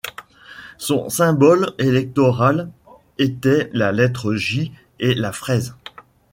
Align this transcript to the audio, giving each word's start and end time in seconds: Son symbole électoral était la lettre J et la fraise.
Son 0.79 1.09
symbole 1.09 1.75
électoral 1.77 2.71
était 3.19 3.69
la 3.71 3.91
lettre 3.91 4.33
J 4.33 4.71
et 4.99 5.13
la 5.13 5.31
fraise. 5.31 5.75